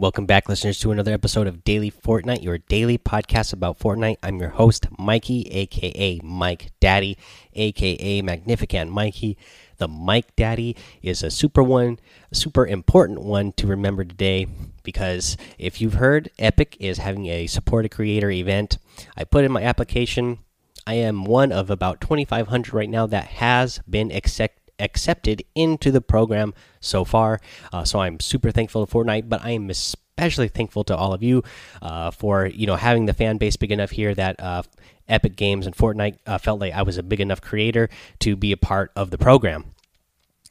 Welcome 0.00 0.26
back, 0.26 0.48
listeners, 0.48 0.78
to 0.78 0.92
another 0.92 1.12
episode 1.12 1.48
of 1.48 1.64
Daily 1.64 1.90
Fortnite, 1.90 2.44
your 2.44 2.58
daily 2.58 2.98
podcast 2.98 3.52
about 3.52 3.80
Fortnite. 3.80 4.18
I'm 4.22 4.38
your 4.38 4.50
host, 4.50 4.86
Mikey, 4.96 5.48
aka 5.50 6.20
Mike 6.22 6.70
Daddy, 6.78 7.18
aka 7.54 8.22
Magnificent 8.22 8.92
Mikey. 8.92 9.36
The 9.78 9.88
Mike 9.88 10.36
Daddy 10.36 10.76
is 11.02 11.24
a 11.24 11.32
super 11.32 11.64
one, 11.64 11.98
a 12.30 12.36
super 12.36 12.64
important 12.64 13.22
one 13.22 13.50
to 13.54 13.66
remember 13.66 14.04
today 14.04 14.46
because 14.84 15.36
if 15.58 15.80
you've 15.80 15.94
heard, 15.94 16.30
Epic 16.38 16.76
is 16.78 16.98
having 16.98 17.26
a 17.26 17.48
support 17.48 17.84
a 17.84 17.88
creator 17.88 18.30
event. 18.30 18.78
I 19.16 19.24
put 19.24 19.44
in 19.44 19.50
my 19.50 19.64
application. 19.64 20.38
I 20.86 20.94
am 20.94 21.24
one 21.24 21.50
of 21.50 21.70
about 21.70 22.00
2,500 22.00 22.72
right 22.72 22.88
now 22.88 23.08
that 23.08 23.26
has 23.26 23.80
been 23.90 24.12
accept 24.12 24.67
accepted 24.78 25.42
into 25.54 25.90
the 25.90 26.00
program 26.00 26.54
so 26.80 27.04
far. 27.04 27.40
Uh, 27.72 27.84
so 27.84 28.00
I'm 28.00 28.20
super 28.20 28.50
thankful 28.50 28.86
to 28.86 28.92
Fortnite, 28.92 29.28
but 29.28 29.44
I 29.44 29.50
am 29.50 29.70
especially 29.70 30.48
thankful 30.48 30.84
to 30.84 30.96
all 30.96 31.12
of 31.12 31.22
you 31.22 31.42
uh, 31.82 32.10
for 32.10 32.46
you 32.46 32.66
know 32.66 32.76
having 32.76 33.06
the 33.06 33.14
fan 33.14 33.38
base 33.38 33.56
big 33.56 33.72
enough 33.72 33.90
here 33.90 34.14
that 34.14 34.40
uh, 34.40 34.62
Epic 35.08 35.36
Games 35.36 35.66
and 35.66 35.76
Fortnite 35.76 36.18
uh, 36.26 36.38
felt 36.38 36.60
like 36.60 36.74
I 36.74 36.82
was 36.82 36.98
a 36.98 37.02
big 37.02 37.20
enough 37.20 37.40
creator 37.40 37.88
to 38.20 38.36
be 38.36 38.52
a 38.52 38.56
part 38.56 38.92
of 38.96 39.10
the 39.10 39.18
program. 39.18 39.72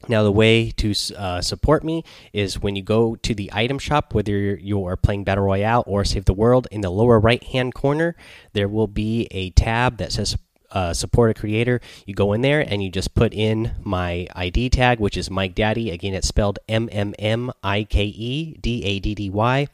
Now, 0.06 0.22
the 0.22 0.30
way 0.30 0.70
to 0.70 0.94
uh, 1.16 1.40
support 1.40 1.82
me 1.82 2.04
is 2.32 2.60
when 2.60 2.76
you 2.76 2.82
go 2.82 3.16
to 3.16 3.34
the 3.34 3.50
item 3.52 3.80
shop, 3.80 4.14
whether 4.14 4.54
you 4.54 4.84
are 4.84 4.96
playing 4.96 5.24
Battle 5.24 5.44
Royale 5.44 5.82
or 5.88 6.04
Save 6.04 6.26
the 6.26 6.32
World, 6.32 6.68
in 6.70 6.82
the 6.82 6.90
lower 6.90 7.18
right 7.18 7.42
hand 7.42 7.74
corner, 7.74 8.14
there 8.52 8.68
will 8.68 8.86
be 8.86 9.26
a 9.32 9.50
tab 9.50 9.96
that 9.98 10.12
says 10.12 10.36
uh, 10.70 10.92
support 10.92 11.30
a 11.30 11.34
creator, 11.34 11.80
you 12.06 12.14
go 12.14 12.32
in 12.32 12.40
there 12.40 12.60
and 12.60 12.82
you 12.82 12.90
just 12.90 13.14
put 13.14 13.32
in 13.32 13.72
my 13.82 14.26
ID 14.34 14.70
tag, 14.70 15.00
which 15.00 15.16
is 15.16 15.30
Mike 15.30 15.54
Daddy. 15.54 15.90
Again, 15.90 16.14
it's 16.14 16.28
spelled 16.28 16.58
M 16.68 16.88
M 16.92 17.14
M 17.18 17.50
I 17.62 17.84
K 17.84 18.04
E 18.04 18.56
D 18.60 18.84
A 18.84 18.98
D 18.98 19.14
D 19.14 19.30
Y. 19.30 19.66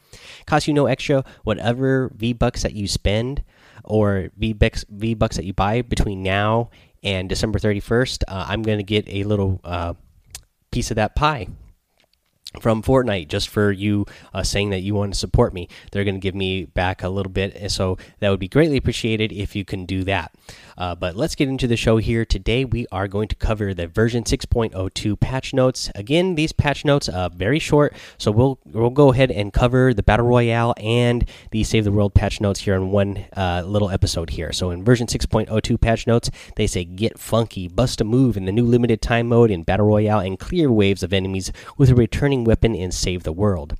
Costs 0.45 0.67
you 0.67 0.73
no 0.73 0.85
extra. 0.85 1.23
Whatever 1.43 2.11
V 2.15 2.33
bucks 2.33 2.63
that 2.63 2.73
you 2.73 2.87
spend 2.87 3.43
or 3.83 4.29
V 4.37 4.53
bucks 4.53 4.85
V 4.89 5.13
bucks 5.13 5.35
that 5.35 5.45
you 5.45 5.53
buy 5.53 5.81
between 5.81 6.23
now 6.23 6.69
and 7.03 7.29
December 7.29 7.59
31st, 7.59 8.23
uh, 8.27 8.45
I'm 8.47 8.63
going 8.63 8.79
to 8.79 8.83
get 8.83 9.07
a 9.07 9.23
little 9.23 9.61
uh, 9.63 9.93
piece 10.71 10.89
of 10.89 10.95
that 10.95 11.15
pie 11.15 11.47
from 12.61 12.81
Fortnite 12.81 13.27
just 13.27 13.49
for 13.49 13.71
you 13.71 14.05
uh, 14.33 14.43
saying 14.43 14.69
that 14.71 14.81
you 14.81 14.95
want 14.95 15.13
to 15.13 15.19
support 15.19 15.53
me. 15.53 15.69
They're 15.91 16.03
going 16.03 16.15
to 16.15 16.21
give 16.21 16.35
me 16.35 16.65
back 16.65 17.03
a 17.03 17.09
little 17.09 17.31
bit, 17.31 17.71
so 17.71 17.97
that 18.19 18.29
would 18.29 18.39
be 18.39 18.47
greatly 18.47 18.77
appreciated 18.77 19.31
if 19.31 19.55
you 19.55 19.65
can 19.65 19.85
do 19.85 20.03
that. 20.05 20.33
Uh, 20.77 20.95
but 20.95 21.15
let's 21.15 21.35
get 21.35 21.47
into 21.47 21.67
the 21.67 21.77
show 21.77 21.97
here. 21.97 22.25
Today 22.25 22.65
we 22.65 22.85
are 22.91 23.07
going 23.07 23.27
to 23.29 23.35
cover 23.35 23.73
the 23.73 23.87
version 23.87 24.23
6.02 24.23 25.19
patch 25.19 25.53
notes. 25.53 25.89
Again, 25.95 26.35
these 26.35 26.51
patch 26.51 26.83
notes 26.83 27.07
are 27.07 27.29
very 27.29 27.59
short, 27.59 27.93
so 28.17 28.31
we'll 28.31 28.59
we'll 28.65 28.89
go 28.89 29.11
ahead 29.11 29.31
and 29.31 29.53
cover 29.53 29.93
the 29.93 30.03
battle 30.03 30.25
royale 30.25 30.73
and 30.77 31.27
the 31.51 31.63
save 31.63 31.85
the 31.85 31.91
world 31.91 32.13
patch 32.13 32.41
notes 32.41 32.61
here 32.61 32.75
in 32.75 32.91
one 32.91 33.25
uh, 33.37 33.63
little 33.65 33.89
episode 33.89 34.31
here. 34.31 34.51
So 34.51 34.71
in 34.71 34.83
version 34.83 35.07
6.02 35.07 35.79
patch 35.79 36.07
notes, 36.07 36.29
they 36.55 36.67
say 36.67 36.83
get 36.83 37.17
funky, 37.17 37.67
bust 37.67 38.01
a 38.01 38.03
move 38.03 38.37
in 38.37 38.45
the 38.45 38.51
new 38.51 38.65
limited 38.65 39.01
time 39.01 39.27
mode 39.27 39.51
in 39.51 39.63
battle 39.63 39.85
royale, 39.87 40.19
and 40.19 40.39
clear 40.39 40.71
waves 40.71 41.03
of 41.03 41.13
enemies 41.13 41.51
with 41.77 41.89
a 41.89 41.95
returning 41.95 42.43
weapon 42.43 42.75
in 42.75 42.91
save 42.91 43.23
the 43.23 43.31
world. 43.31 43.75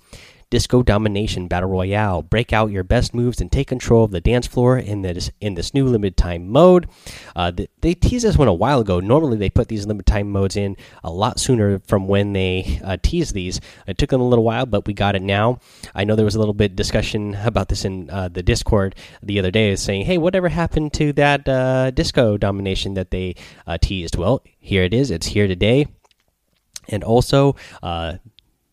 Disco 0.50 0.84
Domination 0.84 1.48
Battle 1.48 1.70
Royale. 1.70 2.22
Break 2.22 2.54
out 2.54 2.72
your 2.72 2.84
best 2.84 3.14
moves 3.14 3.42
and 3.42 3.52
take 3.52 3.68
control 3.68 4.04
of 4.04 4.12
the 4.12 4.22
dance 4.22 4.48
floor 4.48 4.78
in 4.78 5.02
this 5.02 5.32
in 5.42 5.56
this 5.56 5.74
new 5.74 5.86
limited 5.86 6.18
time 6.18 6.50
mode. 6.50 6.88
Uh, 7.36 7.52
they 7.82 7.94
teased 7.94 8.26
this 8.26 8.38
one 8.38 8.48
a 8.48 8.54
while 8.54 8.80
ago. 8.80 9.00
Normally 9.00 9.38
they 9.38 9.50
put 9.50 9.68
these 9.68 9.86
limited 9.86 10.06
time 10.06 10.32
modes 10.32 10.56
in 10.56 10.78
a 11.04 11.12
lot 11.12 11.40
sooner 11.40 11.80
from 11.80 12.08
when 12.08 12.34
they 12.34 12.80
uh, 12.84 12.98
teased 13.02 13.34
these. 13.34 13.60
It 13.88 13.98
took 13.98 14.10
them 14.10 14.22
a 14.22 14.28
little 14.28 14.46
while, 14.46 14.66
but 14.66 14.86
we 14.86 14.94
got 14.94 15.16
it 15.16 15.22
now. 15.22 15.60
I 15.94 16.04
know 16.04 16.16
there 16.16 16.26
was 16.26 16.36
a 16.36 16.40
little 16.40 16.54
bit 16.54 16.76
discussion 16.76 17.36
about 17.44 17.70
this 17.70 17.86
in 17.86 18.10
uh, 18.10 18.30
the 18.30 18.44
Discord 18.44 18.96
the 19.22 19.40
other 19.40 19.52
day, 19.52 19.76
saying, 19.76 20.06
"Hey, 20.06 20.18
whatever 20.18 20.50
happened 20.50 20.94
to 20.94 21.14
that 21.14 21.48
uh, 21.48 21.92
Disco 21.92 22.38
Domination 22.38 22.94
that 22.94 23.12
they 23.12 23.36
uh, 23.68 23.78
teased?" 23.82 24.16
Well, 24.16 24.44
here 24.60 24.84
it 24.84 24.94
is. 24.94 25.12
It's 25.12 25.28
here 25.28 25.48
today. 25.48 25.88
And 26.88 27.04
also, 27.04 27.56
uh, 27.82 28.18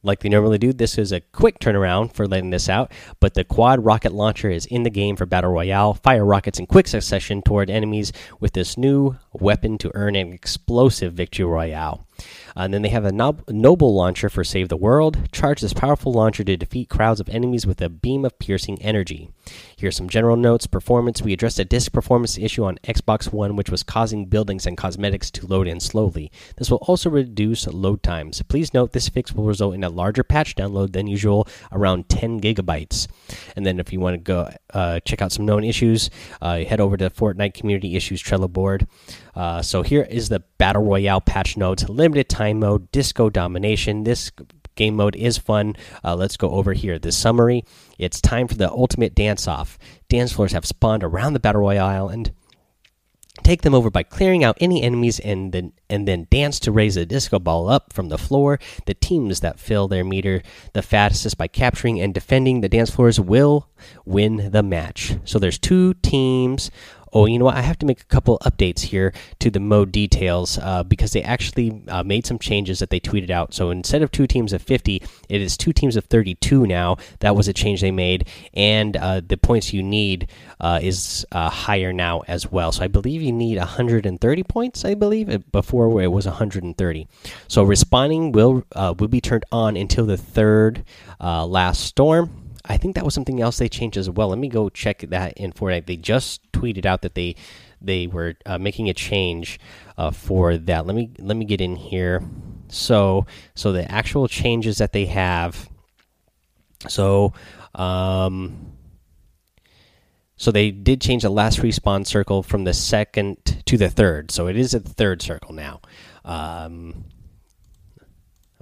like 0.03 0.21
they 0.21 0.29
normally 0.29 0.59
do. 0.59 0.73
This 0.73 0.99
is 0.99 1.13
a 1.13 1.21
quick 1.21 1.59
turnaround 1.59 2.13
for 2.13 2.27
letting 2.27 2.51
this 2.51 2.69
out, 2.69 2.93
but 3.21 3.35
the 3.35 3.45
quad 3.45 3.85
rocket 3.85 4.13
launcher 4.13 4.51
is 4.51 4.67
in 4.67 4.83
the 4.83 4.91
game 4.91 5.17
for 5.17 5.27
Battle 5.27 5.51
Royale. 5.53 5.95
Fire 5.95 6.25
rockets 6.25 6.59
in 6.59 6.67
quick 6.67 6.89
succession 6.89 7.43
toward 7.43 7.71
enemies 7.71 8.13
with 8.41 8.53
this 8.53 8.77
new 8.77 9.17
weapon 9.33 9.79
to 9.79 9.91
earn 9.95 10.17
an 10.17 10.33
explosive 10.33 11.13
victory 11.13 11.45
royale. 11.45 12.07
Uh, 12.57 12.61
and 12.61 12.75
then 12.75 12.83
they 12.83 12.89
have 12.89 13.05
a 13.05 13.13
noble 13.13 13.95
launcher 13.95 14.29
for 14.29 14.45
Save 14.45 14.69
the 14.69 14.77
World. 14.77 15.33
Charge 15.33 15.61
this 15.61 15.73
powerful 15.73 16.13
launcher 16.13 16.45
to 16.45 16.57
defeat 16.57 16.89
crowds 16.89 17.21
of 17.21 17.29
enemies 17.29 17.67
with 17.67 17.81
a 17.81 17.89
beam 17.89 18.25
of 18.25 18.39
piercing 18.39 18.81
energy. 18.83 19.31
Here's 19.77 19.97
some 19.97 20.09
general 20.09 20.37
notes. 20.37 20.67
Performance 20.67 21.23
We 21.23 21.33
addressed 21.33 21.59
a 21.59 21.65
disk 21.65 21.93
performance 21.93 22.39
issue 22.39 22.65
on 22.65 22.79
Xbox 22.85 23.33
One, 23.33 23.57
which 23.57 23.71
was 23.71 23.83
causing 23.83 24.27
buildings 24.27 24.67
and 24.67 24.77
cosmetics 24.77 25.31
to 25.33 25.47
load 25.47 25.67
in 25.67 25.81
slowly. 25.81 26.31
This 26.57 26.71
will 26.71 26.79
also 26.79 27.11
reduce 27.11 27.67
load 27.67 28.03
times. 28.03 28.43
Please 28.43 28.73
note 28.75 28.93
this 28.93 29.09
fix 29.09 29.33
will 29.33 29.45
result 29.45 29.75
in 29.75 29.85
a 29.85 29.89
larger 29.89 30.23
patch 30.23 30.55
download 30.55 30.93
than 30.93 31.07
usual, 31.07 31.49
around 31.73 32.09
10 32.09 32.41
gigabytes. 32.41 33.09
And 33.57 33.67
then 33.67 33.81
if 33.81 33.93
you 33.93 34.01
want 34.01 34.15
to 34.15 34.19
go 34.19 34.51
uh, 34.73 35.01
check 35.01 35.23
out 35.23 35.33
some 35.33 35.47
known 35.47 35.65
issues, 35.65 36.11
uh, 36.41 36.59
head 36.59 36.81
over 36.81 36.97
to 36.97 37.05
the 37.09 37.11
Fortnite 37.11 37.55
Community 37.55 37.97
Issues 37.97 38.23
Trello 38.23 38.51
board. 38.51 38.87
Uh, 39.35 39.63
so 39.63 39.83
here 39.83 40.03
is 40.03 40.29
the 40.29 40.41
Battle 40.59 40.83
Royale 40.83 41.21
patch 41.21 41.57
notes 41.57 41.89
limited 42.13 42.29
time 42.29 42.61
mode, 42.61 42.93
disco 42.93 43.31
domination. 43.31 44.05
This 44.05 44.31
game 44.75 44.97
mode 44.97 45.17
is 45.17 45.39
fun. 45.39 45.75
Uh, 46.05 46.15
let's 46.15 46.37
go 46.37 46.51
over 46.51 46.75
here. 46.75 46.99
The 46.99 47.11
summary 47.11 47.65
it's 47.99 48.21
time 48.21 48.49
for 48.49 48.55
the 48.55 48.71
ultimate 48.71 49.15
dance 49.15 49.49
off. 49.49 49.79
Dance 50.11 50.33
floors 50.33 50.53
have 50.53 50.67
spawned 50.67 51.03
around 51.03 51.33
the 51.33 51.41
Battle 51.41 51.63
Royale 51.63 51.87
island. 51.87 52.33
Take 53.43 53.63
them 53.63 53.75
over 53.75 53.91
by 53.91 54.03
clearing 54.03 54.45
out 54.45 54.59
any 54.61 54.83
enemies 54.83 55.19
and 55.21 55.53
then 55.53 55.73
and 55.89 56.07
then 56.07 56.27
dance 56.31 56.61
to 56.61 56.71
raise 56.71 56.99
a 56.99 57.07
disco 57.07 57.39
ball 57.39 57.67
up 57.71 57.95
from 57.95 58.11
the 58.11 58.19
floor. 58.19 58.61
The 58.85 58.93
teams 58.93 59.41
that 59.41 59.59
fill 59.59 59.89
their 59.89 60.05
meter 60.05 60.43
the 60.75 60.83
fastest 60.83 61.39
by 61.39 61.49
capturing 61.49 61.99
and 61.99 62.13
defending 62.13 62.61
the 62.61 62.69
dance 62.69 62.91
floors 62.91 63.19
will 63.19 63.71
win 64.05 64.51
the 64.51 64.63
match. 64.63 65.17
So 65.25 65.39
there's 65.39 65.59
two 65.59 65.95
teams 65.95 66.71
Oh, 67.13 67.27
you 67.27 67.39
know 67.39 67.45
what? 67.45 67.57
I 67.57 67.61
have 67.61 67.79
to 67.81 67.87
make 67.87 68.01
a 68.01 68.05
couple 68.05 68.39
updates 68.39 68.81
here 68.81 69.13
to 69.41 69.51
the 69.51 69.61
mode 69.61 69.93
details 69.93 70.59
uh, 70.59 70.83
because 70.83 71.13
they 71.13 71.23
actually 71.23 71.83
uh, 71.89 72.03
made 72.03 72.27
some 72.27 72.39
changes 72.39 72.79
that 72.79 72.89
they 72.91 73.01
tweeted 73.01 73.31
out. 73.31 73.53
So 73.53 73.71
instead 73.71 74.03
of 74.03 74.11
two 74.11 74.27
teams 74.27 74.53
of 74.53 74.63
50, 74.63 75.03
it 75.29 75.41
is 75.43 75.57
two 75.57 75.73
teams 75.73 75.97
of 75.97 76.07
32 76.07 76.67
now. 76.67 76.97
That 77.21 77.37
was 77.37 77.49
a 77.49 77.53
change 77.53 77.83
they 77.83 77.91
made. 77.91 78.29
And 78.55 78.97
uh, 78.97 79.21
the 79.27 79.37
points 79.37 79.73
you 79.73 79.83
need 79.83 80.29
uh, 80.59 80.81
is 80.83 81.27
uh, 81.33 81.51
higher 81.51 81.93
now 81.93 82.21
as 82.29 82.51
well. 82.51 82.73
So 82.73 82.85
I 82.85 82.89
believe 82.89 83.21
you 83.21 83.33
need 83.33 83.59
130 83.59 84.43
points, 84.45 84.85
I 84.85 84.95
believe. 84.95 85.29
Uh, 85.29 85.39
before 85.53 86.03
it 86.03 86.09
was 86.09 86.27
130. 86.27 87.09
So 87.49 87.65
respawning 87.65 88.33
will, 88.33 88.65
will 88.75 89.09
be 89.09 89.21
turned 89.21 89.45
on 89.53 89.77
until 89.77 90.07
the 90.07 90.17
third 90.17 90.85
last 91.21 91.85
storm. 91.85 92.42
I 92.73 92.79
think 92.79 92.95
that 92.95 93.05
was 93.05 93.13
something 93.13 93.43
else 93.43 93.59
they 93.59 93.69
changed 93.69 93.99
as 93.99 94.09
well. 94.09 94.29
Let 94.29 94.39
me 94.39 94.49
go 94.49 94.71
check 94.71 95.01
that 95.11 95.35
in 95.35 95.53
Fortnite. 95.53 95.85
They 95.85 95.97
just 95.97 96.51
tweeted 96.53 96.87
out 96.87 97.03
that 97.03 97.15
they 97.15 97.37
they 97.83 98.07
were 98.07 98.35
uh, 98.47 98.57
making 98.57 98.89
a 98.89 98.95
change 98.95 99.61
uh, 99.99 100.11
for 100.11 100.57
that. 100.57 100.87
Let 100.87 100.97
me 100.97 101.11
let 101.19 101.37
me 101.37 101.45
get 101.45 101.61
in 101.61 101.77
here. 101.77 102.23
So 102.69 103.27
so 103.55 103.73
the 103.73 103.91
actual 103.93 104.27
changes 104.27 104.79
that 104.79 104.93
they 104.93 105.05
have. 105.05 105.69
So 106.89 107.35
um, 107.75 108.73
so 110.37 110.51
they 110.51 110.71
did 110.71 111.03
change 111.03 111.25
the 111.25 111.31
last 111.31 111.59
respawn 111.59 112.07
circle 112.07 112.43
from 112.43 112.65
the 112.65 112.73
second 112.73 113.63
to 113.67 113.77
the 113.77 113.91
third. 113.91 114.31
So 114.31 114.47
it 114.47 114.57
is 114.57 114.73
the 114.73 114.81
third 114.81 115.21
circle 115.21 115.53
now. 115.53 115.83
Um, 116.25 117.05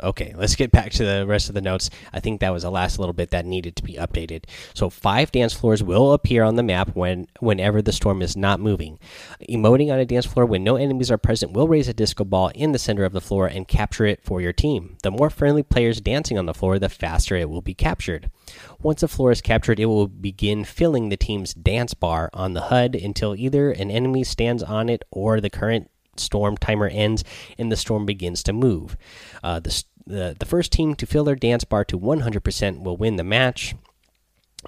Okay, 0.02 0.34
let's 0.36 0.56
get 0.56 0.70
back 0.70 0.92
to 0.92 1.04
the 1.04 1.26
rest 1.26 1.48
of 1.48 1.54
the 1.54 1.60
notes. 1.60 1.90
I 2.12 2.20
think 2.20 2.40
that 2.40 2.52
was 2.52 2.62
the 2.62 2.70
last 2.70 2.98
little 2.98 3.12
bit 3.12 3.30
that 3.30 3.44
needed 3.44 3.76
to 3.76 3.82
be 3.82 3.94
updated. 3.94 4.44
So 4.74 4.88
five 4.88 5.30
dance 5.30 5.52
floors 5.52 5.82
will 5.82 6.12
appear 6.12 6.42
on 6.42 6.56
the 6.56 6.62
map 6.62 6.94
when 6.94 7.26
whenever 7.40 7.82
the 7.82 7.92
storm 7.92 8.22
is 8.22 8.36
not 8.36 8.60
moving. 8.60 8.98
Emoting 9.48 9.92
on 9.92 9.98
a 9.98 10.06
dance 10.06 10.26
floor 10.26 10.46
when 10.46 10.64
no 10.64 10.76
enemies 10.76 11.10
are 11.10 11.18
present 11.18 11.52
will 11.52 11.68
raise 11.68 11.88
a 11.88 11.94
disco 11.94 12.24
ball 12.24 12.48
in 12.54 12.72
the 12.72 12.78
center 12.78 13.04
of 13.04 13.12
the 13.12 13.20
floor 13.20 13.46
and 13.46 13.68
capture 13.68 14.06
it 14.06 14.22
for 14.22 14.40
your 14.40 14.52
team. 14.52 14.96
The 15.02 15.10
more 15.10 15.30
friendly 15.30 15.62
players 15.62 16.00
dancing 16.00 16.38
on 16.38 16.46
the 16.46 16.54
floor, 16.54 16.78
the 16.78 16.88
faster 16.88 17.36
it 17.36 17.50
will 17.50 17.62
be 17.62 17.74
captured. 17.74 18.30
Once 18.80 19.02
a 19.02 19.08
floor 19.08 19.30
is 19.30 19.40
captured, 19.40 19.78
it 19.78 19.86
will 19.86 20.08
begin 20.08 20.64
filling 20.64 21.08
the 21.08 21.16
team's 21.16 21.54
dance 21.54 21.94
bar 21.94 22.30
on 22.32 22.54
the 22.54 22.62
HUD 22.62 22.94
until 22.94 23.36
either 23.36 23.70
an 23.70 23.90
enemy 23.90 24.24
stands 24.24 24.62
on 24.62 24.88
it 24.88 25.02
or 25.10 25.40
the 25.40 25.50
current 25.50 25.90
storm 26.16 26.56
timer 26.56 26.88
ends 26.88 27.24
and 27.58 27.70
the 27.70 27.76
storm 27.76 28.06
begins 28.06 28.42
to 28.42 28.52
move. 28.52 28.96
Uh, 29.42 29.60
the, 29.60 29.84
the, 30.10 30.36
the 30.38 30.46
first 30.46 30.72
team 30.72 30.94
to 30.96 31.06
fill 31.06 31.24
their 31.24 31.36
dance 31.36 31.64
bar 31.64 31.84
to 31.86 31.98
100% 31.98 32.82
will 32.82 32.96
win 32.96 33.16
the 33.16 33.24
match. 33.24 33.74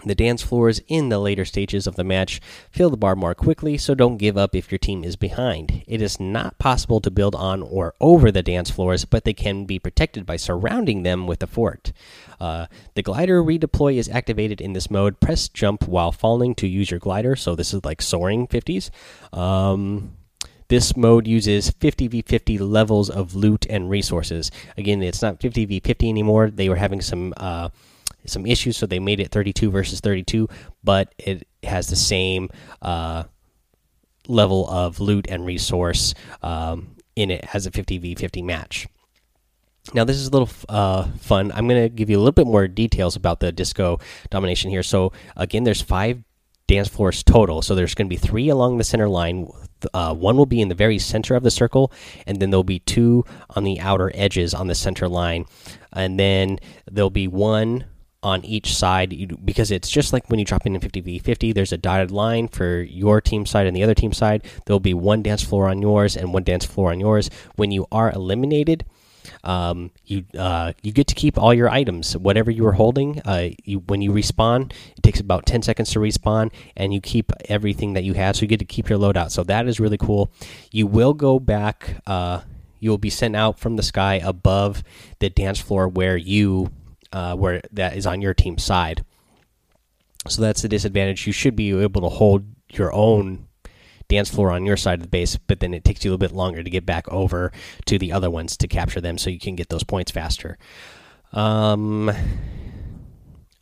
The 0.07 0.15
dance 0.15 0.41
floors 0.41 0.81
in 0.89 1.11
the 1.11 1.19
later 1.19 1.45
stages 1.45 1.87
of 1.87 1.97
the 1.97 2.05
match 2.05 2.41
fill 2.71 2.89
the 2.89 2.97
bar 2.97 3.15
more 3.15 3.35
quickly, 3.35 3.77
so 3.77 3.95
don't 3.95 4.17
give 4.17 4.39
up 4.39 4.55
if 4.55 4.73
your 4.73 4.79
team 4.79 5.05
is 5.05 5.17
behind. 5.17 5.83
It 5.87 6.01
is 6.01 6.19
not 6.19 6.59
possible 6.59 6.99
to 7.03 7.11
build 7.11 7.35
on 7.35 7.63
or 7.63 7.95
over 8.01 8.31
the 8.31 8.43
dance 8.43 8.71
floors, 8.71 9.05
but 9.05 9.25
they 9.25 9.35
can 9.35 9.67
be 9.67 9.79
protected 9.79 10.25
by 10.25 10.37
surrounding 10.37 11.03
them 11.03 11.27
with 11.27 11.43
a 11.43 11.47
fort. 11.47 11.93
Uh, 12.41 12.69
the 12.95 13.03
glider 13.03 13.43
redeploy 13.43 13.97
is 13.97 14.09
activated 14.09 14.63
in 14.63 14.73
this 14.73 14.91
mode. 14.91 15.21
Press 15.21 15.47
jump 15.49 15.87
while 15.87 16.11
falling 16.11 16.55
to 16.55 16.67
use 16.67 16.91
your 16.91 17.01
glider, 17.01 17.37
so 17.37 17.55
this 17.55 17.75
is 17.75 17.85
like 17.85 18.01
soaring 18.01 18.47
50s. 18.47 18.89
Um, 19.37 20.17
this 20.73 20.97
mode 20.97 21.27
uses 21.27 21.71
50v50 21.71 22.59
levels 22.59 23.11
of 23.11 23.35
loot 23.35 23.67
and 23.69 23.91
resources. 23.91 24.51
Again, 24.79 25.03
it's 25.03 25.21
not 25.21 25.39
50v50 25.39 26.09
anymore. 26.09 26.49
They 26.49 26.71
were 26.71 26.77
having 26.77 27.03
some. 27.03 27.35
Uh, 27.37 27.69
some 28.25 28.47
issues, 28.47 28.77
so 28.77 28.87
they 28.87 29.01
made 29.01 29.19
it 29.19 29.33
32 29.33 29.69
versus 29.73 29.99
32, 29.99 30.49
but 30.85 31.13
it 31.19 31.49
has 31.65 31.89
the 31.89 31.97
same 31.97 32.49
uh, 32.81 33.25
level 34.29 34.71
of 34.71 35.01
loot 35.01 35.27
and 35.29 35.45
resource 35.45 36.15
um, 36.41 36.95
in 37.17 37.33
it 37.33 37.45
as 37.53 37.67
a 37.67 37.73
50v50 37.73 38.45
match. 38.45 38.87
Now, 39.93 40.05
this 40.05 40.19
is 40.19 40.29
a 40.29 40.31
little 40.31 40.49
uh, 40.69 41.09
fun. 41.19 41.51
I'm 41.51 41.67
going 41.67 41.83
to 41.83 41.89
give 41.89 42.09
you 42.09 42.17
a 42.17 42.21
little 42.21 42.31
bit 42.31 42.47
more 42.47 42.69
details 42.69 43.17
about 43.17 43.41
the 43.41 43.51
disco 43.51 43.99
domination 44.31 44.71
here. 44.71 44.85
So, 44.85 45.11
again, 45.37 45.65
there's 45.65 45.83
five 45.83 46.23
dance 46.75 46.89
floors 46.89 47.23
total. 47.23 47.63
So, 47.63 47.75
there's 47.75 47.95
going 47.95 48.07
to 48.07 48.11
be 48.11 48.17
three 48.17 48.49
along 48.49 48.79
the 48.79 48.85
center 48.85 49.09
line. 49.09 49.49
Uh, 49.93 50.15
one 50.15 50.37
will 50.37 50.47
be 50.47 50.61
in 50.61 50.69
the 50.69 50.75
very 50.75 50.99
center 50.99 51.35
of 51.35 51.43
the 51.43 51.51
circle, 51.51 51.93
and 52.27 52.39
then 52.39 52.51
there'll 52.51 52.65
be 52.65 52.79
two 52.79 53.25
on 53.51 53.65
the 53.65 53.81
outer 53.81 54.13
edges 54.15 54.55
on 54.55 54.69
the 54.69 54.75
center 54.75 55.09
line. 55.09 55.45
And 55.93 56.19
then 56.19 56.59
there'll 56.91 57.11
be 57.11 57.29
one 57.29 57.87
on 58.23 58.45
each 58.45 58.75
side 58.75 59.37
because 59.45 59.71
it's 59.71 59.91
just 59.91 60.13
like 60.13 60.31
when 60.31 60.39
you 60.39 60.45
drop 60.45 60.65
in 60.65 60.77
in 60.77 60.81
50v50 60.81 61.53
there's 61.53 61.73
a 61.73 61.77
dotted 61.77 62.13
line 62.13 62.47
for 62.47 62.81
your 62.83 63.21
team 63.21 63.45
side 63.45 63.67
and 63.67 63.77
the 63.77 63.83
other 63.83 63.95
team 63.95 64.13
side 64.13 64.47
there'll 64.65 64.79
be 64.79 64.95
one 64.95 65.23
dance 65.23 65.43
floor 65.43 65.69
on 65.69 65.83
yours 65.83 66.17
and 66.17 66.33
one 66.33 66.45
dance 66.45 66.65
floor 66.65 66.93
on 66.93 67.01
yours 67.01 67.31
when 67.57 67.73
you 67.73 67.85
are 67.91 68.13
eliminated 68.13 68.85
um, 69.45 69.91
you 70.05 70.25
uh, 70.39 70.73
you 70.83 70.93
get 70.93 71.07
to 71.09 71.15
keep 71.15 71.39
all 71.39 71.55
your 71.55 71.69
items 71.69 72.17
whatever 72.17 72.51
you 72.51 72.63
were 72.63 72.73
holding 72.73 73.21
uh, 73.25 73.49
you 73.65 73.79
when 73.81 74.03
you 74.03 74.11
respawn 74.11 74.73
it 74.97 75.03
takes 75.03 75.21
about 75.21 75.47
10 75.47 75.63
seconds 75.63 75.91
to 75.91 75.99
respawn 75.99 76.53
and 76.77 76.93
you 76.93 77.01
keep 77.01 77.33
everything 77.49 77.93
that 77.95 78.05
you 78.05 78.15
have 78.15 78.37
so 78.37 78.43
you 78.43 78.49
get 78.49 78.59
to 78.59 78.65
keep 78.65 78.89
your 78.89 78.99
loadout 78.99 79.31
so 79.31 79.43
that 79.43 79.67
is 79.67 79.81
really 79.81 79.99
cool 79.99 80.31
you 80.71 80.87
will 80.87 81.15
go 81.15 81.39
back 81.39 81.97
uh, 82.07 82.41
you 82.81 82.91
will 82.91 82.99
be 82.99 83.11
sent 83.11 83.37
out 83.37 83.59
from 83.59 83.77
the 83.77 83.83
sky 83.83 84.21
above 84.25 84.83
the 85.21 85.31
dance 85.31 85.61
floor 85.61 85.87
where 85.87 86.17
you 86.17 86.71
uh, 87.13 87.37
where 87.37 87.63
that 87.73 87.97
is 87.97 88.07
on 88.07 88.21
your 88.21 88.35
team 88.35 88.59
side. 88.59 89.05
So 90.29 90.43
that's 90.43 90.63
the 90.63 90.69
disadvantage. 90.69 91.27
You 91.27 91.33
should 91.33 91.57
be 91.57 91.71
able 91.71 92.01
to 92.03 92.09
hold 92.09 92.45
your 92.71 92.93
own 92.93 93.47
dance 94.13 94.29
floor 94.29 94.51
on 94.51 94.67
your 94.67 94.77
side 94.77 94.99
of 94.99 95.03
the 95.03 95.09
base, 95.09 95.37
but 95.37 95.61
then 95.61 95.73
it 95.75 95.85
takes 95.85 96.05
you 96.05 96.11
a 96.11 96.13
little 96.13 96.29
bit 96.29 96.37
longer 96.37 96.63
to 96.63 96.71
get 96.71 96.85
back 96.85 97.09
over 97.09 97.51
to 97.87 97.99
the 97.99 98.13
other 98.13 98.31
ones 98.31 98.57
to 98.59 98.69
capture 98.69 99.01
them, 99.01 99.19
so 99.19 99.31
you 99.31 99.39
can 99.39 99.57
get 99.57 99.69
those 99.69 99.85
points 99.85 100.11
faster. 100.13 100.59
Um. 101.33 102.11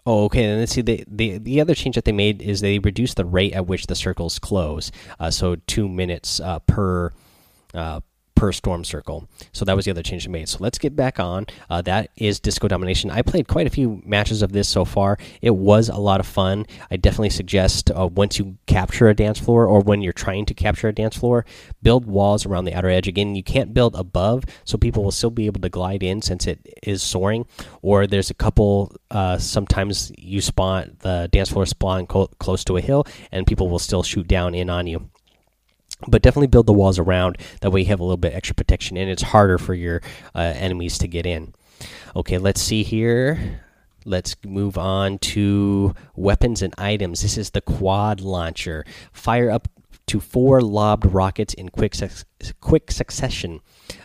Oh, 0.06 0.24
okay. 0.24 0.44
And 0.44 0.60
let's 0.60 0.72
see. 0.72 0.82
The, 0.82 1.04
the 1.06 1.38
the 1.38 1.60
other 1.60 1.74
change 1.74 1.94
that 1.94 2.04
they 2.04 2.12
made 2.12 2.42
is 2.42 2.60
they 2.60 2.78
reduced 2.78 3.16
the 3.16 3.24
rate 3.24 3.52
at 3.52 3.66
which 3.66 3.86
the 3.86 3.94
circles 3.94 4.38
close. 4.38 4.90
Uh, 5.20 5.30
so 5.30 5.56
two 5.66 5.88
minutes 5.88 6.40
uh, 6.40 6.58
per 6.60 7.12
uh, 7.74 8.00
per 8.40 8.52
storm 8.52 8.82
circle. 8.84 9.28
So 9.52 9.66
that 9.66 9.76
was 9.76 9.84
the 9.84 9.90
other 9.90 10.02
change 10.02 10.24
they 10.24 10.30
made. 10.30 10.48
So 10.48 10.56
let's 10.60 10.78
get 10.78 10.96
back 10.96 11.20
on. 11.20 11.46
Uh, 11.68 11.82
that 11.82 12.08
is 12.16 12.40
Disco 12.40 12.68
Domination. 12.68 13.10
I 13.10 13.20
played 13.20 13.46
quite 13.48 13.66
a 13.66 13.70
few 13.70 14.00
matches 14.06 14.40
of 14.40 14.52
this 14.52 14.66
so 14.66 14.86
far. 14.86 15.18
It 15.42 15.50
was 15.50 15.90
a 15.90 15.98
lot 15.98 16.20
of 16.20 16.26
fun. 16.26 16.64
I 16.90 16.96
definitely 16.96 17.28
suggest 17.28 17.90
uh, 17.90 18.06
once 18.06 18.38
you 18.38 18.56
capture 18.66 19.10
a 19.10 19.14
dance 19.14 19.38
floor 19.38 19.66
or 19.66 19.80
when 19.80 20.00
you're 20.00 20.14
trying 20.14 20.46
to 20.46 20.54
capture 20.54 20.88
a 20.88 20.94
dance 20.94 21.18
floor, 21.18 21.44
build 21.82 22.06
walls 22.06 22.46
around 22.46 22.64
the 22.64 22.72
outer 22.72 22.88
edge. 22.88 23.06
Again, 23.06 23.34
you 23.34 23.42
can't 23.42 23.74
build 23.74 23.94
above, 23.94 24.44
so 24.64 24.78
people 24.78 25.04
will 25.04 25.10
still 25.10 25.28
be 25.28 25.44
able 25.44 25.60
to 25.60 25.68
glide 25.68 26.02
in 26.02 26.22
since 26.22 26.46
it 26.46 26.66
is 26.82 27.02
soaring. 27.02 27.44
Or 27.82 28.06
there's 28.06 28.30
a 28.30 28.34
couple. 28.34 28.96
Uh, 29.10 29.36
sometimes 29.36 30.12
you 30.16 30.40
spawn 30.40 30.96
the 31.00 31.28
dance 31.30 31.50
floor 31.50 31.66
spawn 31.66 32.06
close 32.06 32.64
to 32.64 32.78
a 32.78 32.80
hill, 32.80 33.04
and 33.32 33.46
people 33.46 33.68
will 33.68 33.78
still 33.78 34.02
shoot 34.02 34.26
down 34.26 34.54
in 34.54 34.70
on 34.70 34.86
you 34.86 35.10
but 36.08 36.22
definitely 36.22 36.46
build 36.48 36.66
the 36.66 36.72
walls 36.72 36.98
around. 36.98 37.38
That 37.60 37.70
way 37.70 37.80
you 37.80 37.86
have 37.86 38.00
a 38.00 38.04
little 38.04 38.16
bit 38.16 38.34
extra 38.34 38.54
protection 38.54 38.96
and 38.96 39.10
it's 39.10 39.22
harder 39.22 39.58
for 39.58 39.74
your 39.74 40.02
uh, 40.34 40.52
enemies 40.56 40.98
to 40.98 41.08
get 41.08 41.26
in. 41.26 41.54
Okay 42.14 42.38
let's 42.38 42.60
see 42.60 42.82
here. 42.82 43.60
Let's 44.04 44.34
move 44.44 44.78
on 44.78 45.18
to 45.18 45.94
weapons 46.16 46.62
and 46.62 46.74
items. 46.78 47.20
This 47.20 47.36
is 47.36 47.50
the 47.50 47.60
quad 47.60 48.20
launcher. 48.20 48.84
Fire 49.12 49.50
up 49.50 49.68
to 50.06 50.20
four 50.20 50.60
lobbed 50.60 51.06
rockets 51.06 51.54
in 51.54 51.68
quick 51.68 51.94
quick 52.60 52.90
succession 52.90 53.60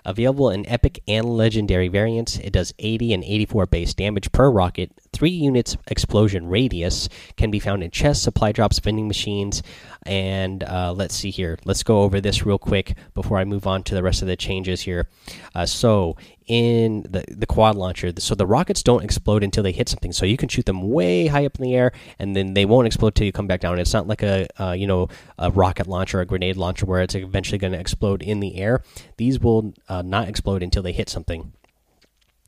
available 0.05 0.49
in 0.49 0.67
epic 0.67 1.01
and 1.07 1.25
legendary 1.25 1.87
variants 1.87 2.37
it 2.39 2.51
does 2.51 2.73
80 2.79 3.13
and 3.13 3.23
84 3.23 3.65
base 3.65 3.93
damage 3.93 4.31
per 4.31 4.49
rocket 4.49 4.91
three 5.11 5.29
units 5.29 5.77
explosion 5.87 6.47
radius 6.47 7.09
can 7.37 7.51
be 7.51 7.59
found 7.59 7.83
in 7.83 7.91
chests 7.91 8.23
supply 8.23 8.51
drops 8.51 8.79
vending 8.79 9.07
machines 9.07 9.63
and 10.05 10.63
uh, 10.63 10.93
let's 10.93 11.15
see 11.15 11.31
here. 11.31 11.57
Let's 11.65 11.83
go 11.83 12.01
over 12.01 12.21
this 12.21 12.45
real 12.45 12.59
quick 12.59 12.95
before 13.13 13.39
I 13.39 13.45
move 13.45 13.65
on 13.65 13.83
to 13.83 13.95
the 13.95 14.03
rest 14.03 14.21
of 14.21 14.27
the 14.27 14.35
changes 14.35 14.81
here. 14.81 15.07
Uh, 15.55 15.65
so 15.65 16.15
in 16.47 17.01
the 17.09 17.25
the 17.27 17.47
quad 17.47 17.75
launcher, 17.75 18.13
so 18.19 18.35
the 18.35 18.45
rockets 18.45 18.83
don't 18.83 19.03
explode 19.03 19.43
until 19.43 19.63
they 19.63 19.71
hit 19.71 19.89
something. 19.89 20.11
So 20.11 20.27
you 20.27 20.37
can 20.37 20.47
shoot 20.47 20.67
them 20.67 20.91
way 20.91 21.25
high 21.25 21.45
up 21.45 21.57
in 21.57 21.63
the 21.63 21.75
air, 21.75 21.91
and 22.19 22.35
then 22.35 22.53
they 22.53 22.65
won't 22.65 22.85
explode 22.85 23.15
till 23.15 23.25
you 23.25 23.31
come 23.31 23.47
back 23.47 23.61
down. 23.61 23.79
It's 23.79 23.93
not 23.93 24.05
like 24.05 24.21
a 24.21 24.47
uh, 24.61 24.73
you 24.73 24.85
know 24.85 25.09
a 25.39 25.49
rocket 25.49 25.87
launcher, 25.87 26.19
a 26.19 26.25
grenade 26.25 26.55
launcher, 26.57 26.85
where 26.85 27.01
it's 27.01 27.15
eventually 27.15 27.57
going 27.57 27.73
to 27.73 27.79
explode 27.79 28.21
in 28.21 28.41
the 28.41 28.57
air. 28.57 28.83
These 29.17 29.39
will 29.39 29.73
uh, 29.95 30.01
not 30.01 30.27
explode 30.27 30.63
until 30.63 30.83
they 30.83 30.91
hit 30.91 31.09
something. 31.09 31.53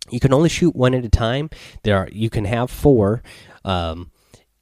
You 0.10 0.20
can 0.20 0.34
only 0.34 0.50
shoot 0.50 0.76
one 0.76 0.94
at 0.94 1.06
a 1.06 1.10
time. 1.10 1.50
There 1.84 1.98
are 1.98 2.10
you 2.12 2.30
can 2.30 2.46
have 2.46 2.70
four. 2.70 3.24
Um, 3.66 4.12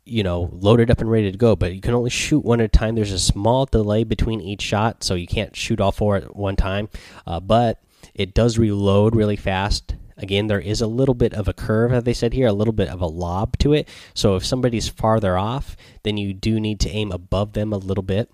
you 0.07 0.21
know, 0.21 0.49
loaded 0.51 0.91
up 0.91 1.01
and 1.01 1.09
ready 1.09 1.31
to 1.31 1.37
go, 1.37 1.55
but 1.55 1.73
you 1.73 1.81
can 1.81 1.95
only 1.95 2.11
shoot 2.11 2.45
one 2.45 2.61
at 2.61 2.65
a 2.65 2.67
time. 2.67 2.93
There's 2.93 3.11
a 3.11 3.17
small 3.17 3.65
delay 3.65 4.03
between 4.03 4.39
each 4.39 4.61
shot, 4.61 5.03
so 5.03 5.15
you 5.15 5.25
can't 5.25 5.55
shoot 5.55 5.81
all 5.81 5.91
four 5.91 6.17
at 6.17 6.35
one 6.35 6.55
time. 6.55 6.89
Uh, 7.25 7.39
but 7.39 7.81
it 8.13 8.35
does 8.35 8.59
reload 8.59 9.15
really 9.15 9.35
fast. 9.35 9.95
Again, 10.15 10.45
there 10.45 10.59
is 10.59 10.79
a 10.79 10.87
little 10.87 11.15
bit 11.15 11.33
of 11.33 11.47
a 11.47 11.53
curve, 11.53 11.91
as 11.91 12.03
they 12.03 12.13
said 12.13 12.33
here, 12.33 12.47
a 12.47 12.53
little 12.53 12.71
bit 12.71 12.87
of 12.87 13.01
a 13.01 13.07
lob 13.07 13.57
to 13.59 13.73
it. 13.73 13.89
So 14.13 14.35
if 14.35 14.45
somebody's 14.45 14.87
farther 14.87 15.39
off, 15.39 15.75
then 16.03 16.17
you 16.17 16.35
do 16.35 16.59
need 16.59 16.79
to 16.81 16.89
aim 16.89 17.11
above 17.11 17.53
them 17.53 17.73
a 17.73 17.77
little 17.77 18.03
bit 18.03 18.29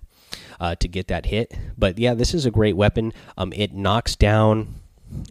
uh, 0.60 0.74
to 0.76 0.88
get 0.88 1.08
that 1.08 1.26
hit. 1.26 1.56
But 1.76 1.98
yeah, 1.98 2.14
this 2.14 2.34
is 2.34 2.46
a 2.46 2.50
great 2.50 2.76
weapon. 2.76 3.12
Um, 3.36 3.52
it 3.54 3.72
knocks 3.72 4.16
down 4.16 4.74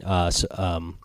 uh, 0.04 0.32
um, 0.52 0.98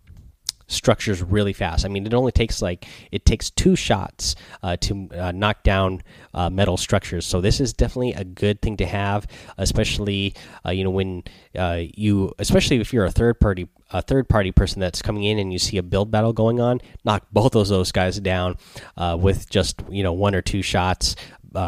structures 0.69 1.22
really 1.22 1.52
fast. 1.52 1.84
I 1.84 1.88
mean, 1.88 2.06
it 2.06 2.14
only 2.14 2.32
takes 2.32 2.60
like 2.60 2.87
it 3.12 3.25
takes 3.25 3.50
two 3.50 3.76
shots 3.76 4.34
uh, 4.62 4.76
to 4.78 5.08
uh, 5.14 5.32
knock 5.32 5.62
down 5.62 6.03
uh, 6.34 6.50
metal 6.50 6.76
structures. 6.76 7.26
So 7.26 7.41
this 7.41 7.60
is 7.60 7.72
definitely 7.72 8.15
a 8.15 8.24
good 8.24 8.60
thing 8.62 8.76
to 8.79 8.86
have, 8.86 9.26
especially 9.58 10.34
uh, 10.65 10.70
you 10.70 10.84
know 10.84 10.91
when 10.91 11.24
uh, 11.56 11.82
you, 11.94 12.32
especially 12.38 12.81
if 12.81 12.93
you're 12.93 13.05
a 13.05 13.12
third 13.12 13.41
party 13.41 13.69
a 13.93 14.03
third 14.03 14.29
party 14.29 14.50
person 14.50 14.81
that's 14.81 15.00
coming 15.00 15.22
in 15.22 15.38
and 15.38 15.53
you 15.53 15.60
see 15.60 15.79
a 15.79 15.82
build 15.82 16.10
battle 16.10 16.32
going 16.32 16.60
on, 16.60 16.81
knock 17.05 17.24
both 17.32 17.55
of 17.55 17.69
those 17.69 17.93
guys 17.93 18.19
down 18.19 18.56
uh, 18.96 19.17
with 19.19 19.48
just 19.48 19.81
you 19.88 20.03
know 20.03 20.12
one 20.12 20.34
or 20.34 20.43
two 20.43 20.62
shots. 20.62 21.17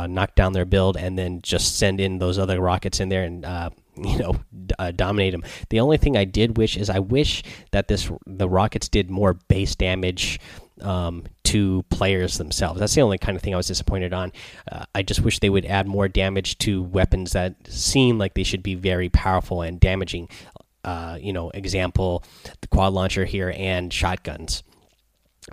Knock 0.09 0.35
down 0.35 0.53
their 0.53 0.65
build 0.65 0.97
and 0.97 1.19
then 1.19 1.41
just 1.43 1.79
send 1.79 2.01
in 2.01 2.19
those 2.19 2.39
other 2.39 2.61
rockets 2.61 3.01
in 3.01 3.09
there 3.09 3.25
and 3.25 3.45
you 4.05 4.19
know 4.19 4.37
uh, 4.79 4.91
dominate 4.93 5.33
them. 5.33 5.45
The 5.71 5.81
only 5.81 5.97
thing 5.97 6.17
I 6.17 6.25
did 6.25 6.57
wish 6.57 6.77
is 6.77 6.91
I 6.91 6.99
wish 6.99 7.43
that 7.73 7.89
this 7.89 8.11
the 8.27 8.49
Rockets 8.49 8.89
did 8.89 9.11
more 9.11 9.35
base 9.35 9.75
damage 9.75 10.41
um, 10.81 11.25
to 11.45 11.83
players 11.91 12.39
themselves. 12.39 12.81
That's 12.81 12.95
the 12.95 13.01
only 13.01 13.19
kind 13.19 13.37
of 13.37 13.43
thing 13.43 13.55
I 13.55 13.57
was 13.57 13.67
disappointed 13.67 14.13
on. 14.13 14.33
Uh, 14.71 14.85
I 14.95 15.03
just 15.03 15.21
wish 15.21 15.41
they 15.41 15.51
would 15.51 15.67
add 15.67 15.87
more 15.87 16.09
damage 16.09 16.59
to 16.59 16.83
weapons 16.83 17.33
that 17.33 17.55
seem 17.67 18.19
like 18.19 18.35
they 18.35 18.45
should 18.45 18.63
be 18.63 18.75
very 18.75 19.09
powerful 19.09 19.63
and 19.63 19.81
damaging. 19.81 20.29
Uh, 20.85 21.19
you 21.21 21.33
know, 21.33 21.51
example, 21.51 22.23
the 22.61 22.69
quad 22.69 22.93
launcher 22.93 23.25
here 23.25 23.53
and 23.57 23.93
shotguns. 23.93 24.63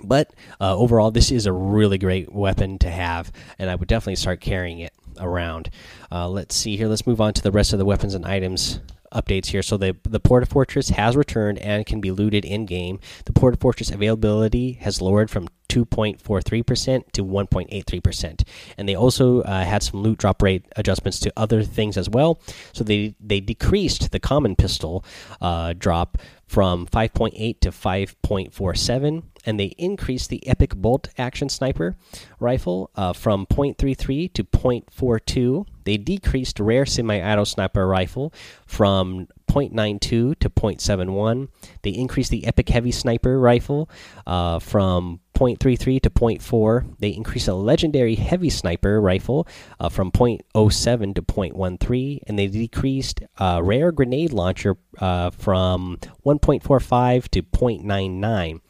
But 0.04 0.34
uh, 0.60 0.76
overall, 0.76 1.12
this 1.12 1.32
is 1.32 1.46
a 1.46 1.54
really 1.54 1.98
great 1.98 2.32
weapon 2.32 2.78
to 2.80 2.90
have, 2.90 3.32
and 3.58 3.70
I 3.70 3.76
would 3.76 3.88
definitely 3.88 4.16
start 4.16 4.42
carrying 4.42 4.80
it 4.80 4.94
around. 5.20 5.70
Uh, 6.12 6.30
let's 6.30 6.56
see 6.56 6.78
here. 6.78 6.88
Let's 6.88 7.08
move 7.08 7.22
on 7.22 7.34
to 7.34 7.42
the 7.42 7.52
rest 7.52 7.74
of 7.74 7.80
the 7.80 7.86
weapons 7.86 8.14
and 8.14 8.26
items 8.26 8.80
updates 9.14 9.48
here. 9.48 9.64
So 9.64 9.78
the 9.78 9.96
the 10.04 10.20
Porta 10.20 10.46
Fortress 10.46 10.90
has 10.90 11.16
returned 11.16 11.58
and 11.60 11.86
can 11.86 12.02
be 12.02 12.12
looted 12.12 12.46
in 12.46 12.66
game. 12.66 13.00
The 13.26 13.34
Porta 13.34 13.58
Fortress 13.58 13.90
availability 13.90 14.74
has 14.74 15.02
lowered 15.02 15.32
from 15.32 15.48
2.43% 15.70 17.12
to 17.12 17.26
1.83%. 17.26 18.44
And 18.78 18.90
they 18.90 18.96
also 18.96 19.42
uh, 19.42 19.64
had 19.64 19.84
some 19.84 20.02
loot 20.02 20.18
drop 20.18 20.42
rate 20.42 20.66
adjustments 20.76 21.20
to 21.22 21.34
other 21.36 21.64
things 21.64 21.98
as 21.98 22.10
well. 22.10 22.40
So 22.74 22.84
they, 22.84 23.16
they 23.20 23.40
decreased 23.40 24.12
the 24.12 24.20
common 24.20 24.56
pistol 24.56 25.04
uh, 25.42 25.74
drop 25.78 26.18
from 26.48 26.86
5.8 26.88 27.60
to 27.60 27.72
5.47 27.72 29.24
and 29.46 29.60
they 29.60 29.74
increased 29.78 30.30
the 30.30 30.46
epic 30.48 30.76
bolt 30.76 31.10
action 31.18 31.50
sniper 31.50 31.96
rifle 32.40 32.92
uh, 32.96 33.14
from 33.14 33.46
0.33 33.48 34.32
to 34.34 34.44
0.42 34.44 35.66
they 35.86 35.98
decreased 35.98 36.60
rare 36.60 36.86
semi-auto 36.86 37.44
sniper 37.44 37.88
rifle 37.88 38.32
from 38.66 39.28
0.92 39.50 40.00
to 40.00 40.50
0.71 40.50 41.48
they 41.82 41.90
increased 41.90 42.32
the 42.32 42.46
epic 42.46 42.70
heavy 42.70 42.92
sniper 42.92 43.40
rifle 43.40 43.90
uh, 44.28 44.60
from 44.60 45.20
0.33 45.36 46.02
to 46.02 46.10
0.4 46.10 46.96
they 47.00 47.10
increased 47.10 47.48
a 47.48 47.54
legendary 47.54 48.16
heavy 48.16 48.50
sniper 48.50 49.00
rifle 49.02 49.48
uh, 49.80 49.90
from 49.90 50.12
0.07 50.12 51.16
to 51.16 51.22
0.13 51.22 52.20
and 52.26 52.40
they 52.40 52.48
decreased 52.48 53.22
uh, 53.38 53.60
rare 53.64 53.92
grenade 53.92 54.34
launcher 54.34 54.78
uh, 55.00 55.30
from 55.30 55.98
1.45 56.26 57.28
to 57.30 57.44
0.99 57.44 58.62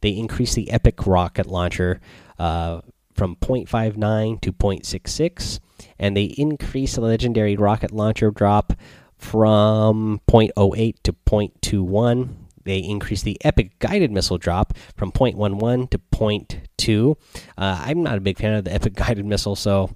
they 0.00 0.10
increased 0.10 0.54
the 0.54 0.70
epic 0.70 1.06
rocket 1.06 1.46
launcher 1.46 2.00
uh, 2.38 2.80
from 3.12 3.36
0.59 3.36 4.40
to 4.40 4.52
0.66 4.52 5.60
and 5.98 6.16
they 6.16 6.24
increased 6.24 6.94
the 6.94 7.00
legendary 7.00 7.56
rocket 7.56 7.90
launcher 7.90 8.30
drop 8.30 8.72
from 9.16 10.20
0.08 10.28 10.94
to 11.02 11.12
0.21 11.12 12.41
they 12.64 12.78
increased 12.78 13.24
the 13.24 13.38
epic 13.44 13.78
guided 13.78 14.10
missile 14.10 14.38
drop 14.38 14.74
from 14.96 15.12
0.11 15.12 15.90
to 15.90 15.98
0.2 15.98 17.16
uh, 17.58 17.82
i'm 17.84 18.02
not 18.02 18.18
a 18.18 18.20
big 18.20 18.38
fan 18.38 18.54
of 18.54 18.64
the 18.64 18.72
epic 18.72 18.94
guided 18.96 19.26
missile 19.26 19.56
so 19.56 19.90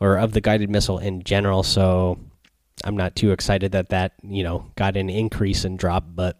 or 0.00 0.16
of 0.16 0.32
the 0.32 0.40
guided 0.40 0.70
missile 0.70 0.98
in 0.98 1.22
general 1.22 1.62
so 1.62 2.18
i'm 2.84 2.96
not 2.96 3.14
too 3.14 3.32
excited 3.32 3.72
that 3.72 3.88
that 3.88 4.12
you 4.22 4.42
know 4.42 4.70
got 4.76 4.96
an 4.96 5.10
increase 5.10 5.64
in 5.64 5.76
drop 5.76 6.04
but 6.14 6.38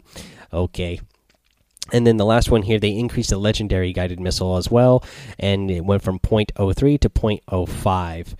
okay 0.51 0.99
and 1.91 2.07
then 2.07 2.17
the 2.17 2.25
last 2.25 2.49
one 2.49 2.61
here, 2.61 2.79
they 2.79 2.95
increased 2.95 3.31
the 3.31 3.37
legendary 3.37 3.91
guided 3.91 4.19
missile 4.19 4.55
as 4.55 4.71
well, 4.71 5.03
and 5.37 5.69
it 5.69 5.83
went 5.83 6.01
from 6.01 6.17
0.03 6.19 6.99
to 7.01 7.09
0.05. 7.09 8.35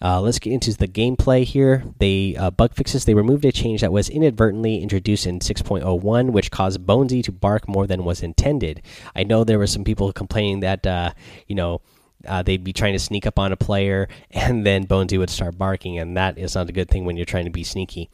Uh, 0.00 0.20
let's 0.20 0.38
get 0.38 0.52
into 0.52 0.72
the 0.76 0.88
gameplay 0.88 1.44
here. 1.44 1.84
They 1.98 2.36
uh, 2.36 2.50
bug 2.50 2.74
fixes. 2.74 3.04
They 3.04 3.14
removed 3.14 3.44
a 3.44 3.52
change 3.52 3.80
that 3.80 3.92
was 3.92 4.08
inadvertently 4.08 4.80
introduced 4.80 5.26
in 5.26 5.40
6.01, 5.40 6.30
which 6.30 6.50
caused 6.50 6.86
Bonesy 6.86 7.22
to 7.24 7.32
bark 7.32 7.68
more 7.68 7.86
than 7.86 8.04
was 8.04 8.22
intended. 8.22 8.82
I 9.16 9.24
know 9.24 9.44
there 9.44 9.58
were 9.58 9.66
some 9.66 9.84
people 9.84 10.12
complaining 10.12 10.60
that 10.60 10.86
uh, 10.86 11.12
you 11.46 11.56
know 11.56 11.80
uh, 12.26 12.42
they'd 12.42 12.64
be 12.64 12.72
trying 12.72 12.92
to 12.92 12.98
sneak 12.98 13.26
up 13.26 13.38
on 13.38 13.52
a 13.52 13.56
player, 13.56 14.08
and 14.30 14.64
then 14.64 14.86
Bonesy 14.86 15.18
would 15.18 15.30
start 15.30 15.58
barking, 15.58 15.98
and 15.98 16.16
that 16.16 16.38
is 16.38 16.54
not 16.54 16.68
a 16.68 16.72
good 16.72 16.88
thing 16.88 17.04
when 17.04 17.16
you're 17.16 17.26
trying 17.26 17.46
to 17.46 17.50
be 17.50 17.64
sneaky. 17.64 18.08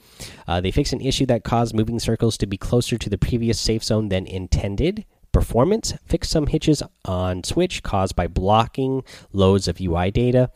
Uh, 0.49 0.61
they 0.61 0.71
fixed 0.71 0.93
an 0.93 1.01
issue 1.01 1.27
that 1.27 1.45
caused 1.45 1.75
moving 1.75 1.99
circles 1.99 2.39
to 2.39 2.47
be 2.47 2.57
closer 2.57 2.97
to 2.97 3.11
the 3.11 3.19
previous 3.19 3.61
safe 3.61 3.85
zone 3.85 4.09
than 4.09 4.27
intended 4.27 5.05
performance, 5.35 5.93
fixed 6.07 6.31
some 6.31 6.47
hitches 6.47 6.83
on 7.05 7.45
Switch 7.45 7.83
caused 7.83 8.17
by 8.17 8.27
blocking 8.27 9.03
loads 9.33 9.69
of 9.69 9.81
UI 9.81 10.11
data. 10.11 10.51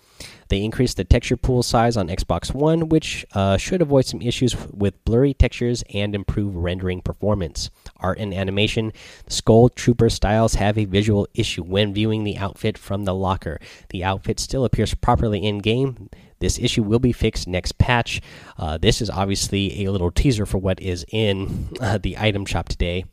They 0.49 0.62
increased 0.62 0.97
the 0.97 1.04
texture 1.04 1.37
pool 1.37 1.62
size 1.62 1.97
on 1.97 2.08
Xbox 2.08 2.54
One, 2.54 2.88
which 2.88 3.26
uh, 3.35 3.58
should 3.58 3.82
avoid 3.82 4.06
some 4.06 4.23
issues 4.23 4.56
with 4.73 5.04
blurry 5.04 5.35
textures 5.35 5.85
and 5.92 6.14
improve 6.14 6.56
rendering 6.56 7.02
performance. 7.02 7.70
Art 7.99 8.18
and 8.18 8.32
animation. 8.32 8.92
The 9.26 9.32
Skull 9.32 9.68
Trooper 9.68 10.08
styles 10.08 10.54
have 10.54 10.78
a 10.78 10.87
visual 10.87 11.28
issue 11.35 11.64
when 11.64 11.92
viewing 11.92 12.25
the 12.25 12.38
outfit 12.38 12.78
from 12.78 13.04
the 13.04 13.14
locker. 13.14 13.61
The 13.90 14.04
outfit 14.04 14.40
still 14.40 14.64
appears 14.64 14.94
properly 14.94 15.44
in 15.44 15.58
game. 15.58 16.08
This 16.38 16.58
issue 16.58 16.85
will 16.85 17.00
be 17.00 17.12
fixed 17.12 17.49
next 17.49 17.76
patch. 17.78 18.23
Uh, 18.56 18.78
this 18.78 19.02
is 19.02 19.11
obviously 19.11 19.85
a 19.85 19.90
little 19.90 20.12
teaser 20.12 20.47
for 20.47 20.58
what 20.58 20.80
is 20.80 21.04
in 21.11 21.68
uh, 21.80 21.99
the 21.99 22.16
item 22.16 22.47
shop 22.47 22.68
today. 22.68 23.04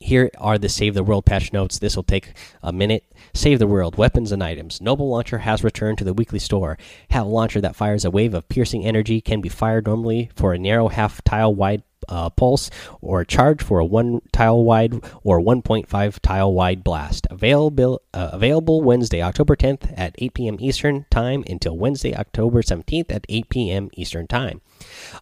Here 0.00 0.30
are 0.38 0.58
the 0.58 0.68
Save 0.68 0.94
the 0.94 1.04
World 1.04 1.24
patch 1.24 1.52
notes. 1.52 1.78
This 1.78 1.96
will 1.96 2.02
take 2.02 2.34
a 2.62 2.72
minute. 2.72 3.04
Save 3.34 3.58
the 3.58 3.66
World 3.66 3.96
weapons 3.96 4.32
and 4.32 4.42
items. 4.42 4.80
Noble 4.80 5.08
Launcher 5.08 5.38
has 5.38 5.64
returned 5.64 5.98
to 5.98 6.04
the 6.04 6.14
weekly 6.14 6.38
store. 6.38 6.78
Have 7.10 7.26
launcher 7.26 7.60
that 7.60 7.76
fires 7.76 8.04
a 8.04 8.10
wave 8.10 8.34
of 8.34 8.48
piercing 8.48 8.84
energy 8.84 9.20
can 9.20 9.40
be 9.40 9.48
fired 9.48 9.86
normally 9.86 10.30
for 10.34 10.52
a 10.52 10.58
narrow 10.58 10.88
half 10.88 11.22
tile 11.24 11.54
wide 11.54 11.82
uh, 12.08 12.30
pulse 12.30 12.70
or 13.00 13.24
charge 13.24 13.62
for 13.62 13.78
a 13.78 13.84
one 13.84 14.20
tile 14.32 14.64
wide 14.64 14.94
or 15.22 15.40
1.5 15.40 16.18
tile 16.20 16.52
wide 16.52 16.84
blast. 16.84 17.26
Available 17.30 18.02
uh, 18.14 18.30
available 18.32 18.82
Wednesday, 18.82 19.22
October 19.22 19.56
10th 19.56 19.92
at 19.96 20.14
8 20.18 20.34
p.m. 20.34 20.56
Eastern 20.60 21.06
Time 21.10 21.44
until 21.48 21.76
Wednesday, 21.76 22.14
October 22.14 22.62
17th 22.62 23.10
at 23.10 23.24
8 23.28 23.48
p.m. 23.48 23.90
Eastern 23.94 24.26
Time. 24.26 24.60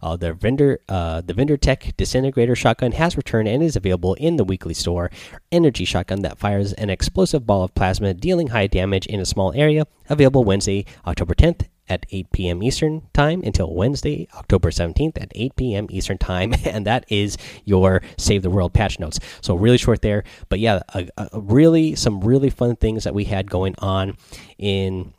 Uh, 0.01 0.15
the 0.15 0.33
vendor 0.33 0.79
uh, 0.89 1.21
the 1.21 1.33
Vindertech 1.33 1.95
disintegrator 1.97 2.55
shotgun 2.55 2.93
has 2.93 3.17
returned 3.17 3.47
and 3.47 3.63
is 3.63 3.75
available 3.75 4.13
in 4.15 4.37
the 4.37 4.43
weekly 4.43 4.73
store. 4.73 5.11
Energy 5.51 5.85
shotgun 5.85 6.21
that 6.21 6.37
fires 6.37 6.73
an 6.73 6.89
explosive 6.89 7.45
ball 7.45 7.63
of 7.63 7.75
plasma, 7.75 8.13
dealing 8.13 8.47
high 8.47 8.67
damage 8.67 9.05
in 9.05 9.19
a 9.19 9.25
small 9.25 9.53
area. 9.53 9.85
Available 10.09 10.43
Wednesday, 10.43 10.85
October 11.05 11.35
10th 11.35 11.67
at 11.91 12.05
8 12.09 12.31
p.m. 12.31 12.63
Eastern 12.63 13.01
Time 13.13 13.41
until 13.43 13.73
Wednesday, 13.75 14.27
October 14.33 14.71
17th 14.71 15.21
at 15.21 15.29
8 15.35 15.55
p.m. 15.57 15.87
Eastern 15.89 16.17
Time. 16.17 16.53
And 16.71 16.85
that 16.85 17.03
is 17.09 17.37
your 17.65 18.01
Save 18.17 18.43
the 18.43 18.49
World 18.49 18.71
patch 18.73 18.97
notes. 18.97 19.19
So, 19.41 19.55
really 19.55 19.77
short 19.77 20.01
there. 20.01 20.23
But 20.47 20.59
yeah, 20.59 20.79
a, 20.93 21.07
a 21.17 21.27
really, 21.33 21.95
some 21.95 22.21
really 22.21 22.49
fun 22.49 22.77
things 22.77 23.03
that 23.03 23.13
we 23.13 23.25
had 23.25 23.49
going 23.49 23.75
on 23.79 24.15
in 24.57 25.11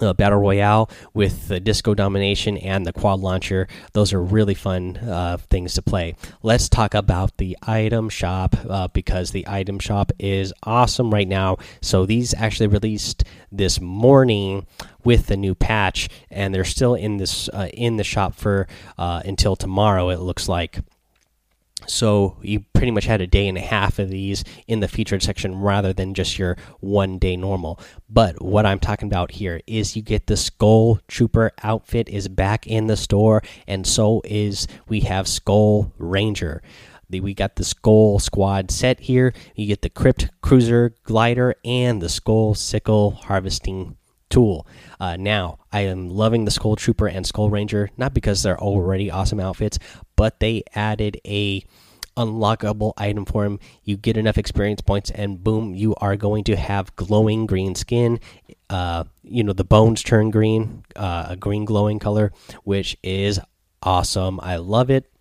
uh, 0.00 0.12
battle 0.12 0.38
royale 0.38 0.90
with 1.14 1.48
the 1.48 1.60
disco 1.60 1.94
domination 1.94 2.56
and 2.56 2.86
the 2.86 2.92
quad 2.92 3.20
launcher. 3.20 3.68
Those 3.92 4.12
are 4.12 4.22
really 4.22 4.54
fun 4.54 4.96
uh, 4.96 5.38
things 5.50 5.74
to 5.74 5.82
play. 5.82 6.14
Let's 6.42 6.68
talk 6.68 6.94
about 6.94 7.36
the 7.36 7.56
item 7.62 8.08
shop 8.08 8.56
uh, 8.68 8.88
because 8.88 9.30
the 9.30 9.46
item 9.48 9.78
shop 9.78 10.12
is 10.18 10.52
awesome 10.62 11.12
right 11.12 11.28
now. 11.28 11.58
So 11.80 12.06
these 12.06 12.34
actually 12.34 12.68
released 12.68 13.24
this 13.50 13.80
morning 13.80 14.66
with 15.04 15.26
the 15.26 15.36
new 15.36 15.54
patch 15.54 16.08
and 16.30 16.54
they're 16.54 16.64
still 16.64 16.94
in 16.94 17.16
this 17.16 17.48
uh, 17.48 17.68
in 17.72 17.96
the 17.96 18.04
shop 18.04 18.34
for 18.34 18.66
uh, 18.98 19.22
until 19.24 19.56
tomorrow 19.56 20.10
it 20.10 20.20
looks 20.20 20.48
like 20.48 20.80
so 21.86 22.36
you 22.42 22.60
pretty 22.72 22.90
much 22.90 23.04
had 23.04 23.20
a 23.20 23.26
day 23.26 23.48
and 23.48 23.58
a 23.58 23.62
half 23.62 23.98
of 23.98 24.10
these 24.10 24.44
in 24.66 24.80
the 24.80 24.88
featured 24.88 25.22
section 25.22 25.60
rather 25.60 25.92
than 25.92 26.14
just 26.14 26.38
your 26.38 26.56
one 26.80 27.18
day 27.18 27.36
normal. 27.36 27.78
But 28.08 28.42
what 28.42 28.66
I'm 28.66 28.78
talking 28.78 29.08
about 29.08 29.32
here 29.32 29.60
is 29.66 29.96
you 29.96 30.02
get 30.02 30.26
the 30.26 30.36
Skull 30.36 31.00
Trooper 31.08 31.52
outfit 31.62 32.08
is 32.08 32.28
back 32.28 32.66
in 32.66 32.86
the 32.86 32.96
store, 32.96 33.42
and 33.66 33.86
so 33.86 34.22
is 34.24 34.66
we 34.88 35.00
have 35.00 35.28
Skull 35.28 35.92
Ranger. 35.98 36.62
We 37.10 37.34
got 37.34 37.56
the 37.56 37.64
Skull 37.64 38.18
Squad 38.18 38.70
set 38.70 39.00
here. 39.00 39.34
You 39.54 39.66
get 39.66 39.82
the 39.82 39.90
Crypt 39.90 40.30
Cruiser 40.40 40.94
glider 41.04 41.54
and 41.62 42.00
the 42.00 42.08
Skull 42.08 42.54
Sickle 42.54 43.10
harvesting 43.10 43.96
tool. 44.32 44.66
Uh, 44.98 45.16
now, 45.16 45.58
I 45.70 45.82
am 45.82 46.08
loving 46.08 46.44
the 46.44 46.50
Skull 46.50 46.74
Trooper 46.74 47.06
and 47.06 47.26
Skull 47.26 47.50
Ranger, 47.50 47.90
not 47.96 48.14
because 48.14 48.42
they're 48.42 48.60
already 48.60 49.10
awesome 49.10 49.38
outfits, 49.38 49.78
but 50.16 50.40
they 50.40 50.64
added 50.74 51.20
a 51.26 51.64
unlockable 52.16 52.92
item 52.96 53.24
for 53.24 53.44
him. 53.44 53.60
You 53.84 53.96
get 53.96 54.16
enough 54.16 54.38
experience 54.38 54.80
points, 54.80 55.10
and 55.10 55.42
boom, 55.42 55.74
you 55.74 55.94
are 55.96 56.16
going 56.16 56.44
to 56.44 56.56
have 56.56 56.96
glowing 56.96 57.46
green 57.46 57.74
skin. 57.74 58.20
Uh, 58.68 59.04
you 59.22 59.44
know, 59.44 59.52
the 59.52 59.64
bones 59.64 60.02
turn 60.02 60.30
green, 60.30 60.84
uh, 60.96 61.26
a 61.30 61.36
green 61.36 61.64
glowing 61.64 61.98
color, 61.98 62.32
which 62.64 62.96
is 63.02 63.38
awesome. 63.82 64.40
I 64.40 64.56
love 64.56 64.90
it. 64.90 65.11